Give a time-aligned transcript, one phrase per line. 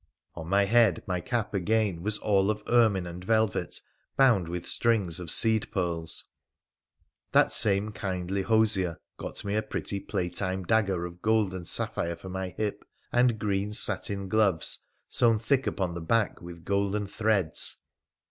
[0.33, 3.79] On my head, my cap, again, was all of ermine and velvet,
[4.17, 6.23] bound with strings of seed pearls.
[7.33, 12.29] That same kindly hosier got me a pretty playtime dagger of gold and sapphire for
[12.29, 17.27] my hip, and green satin gloves, sewn thick upon the back with golden 138 WONDERFUL
[17.27, 17.77] ADVENTURES OF threads.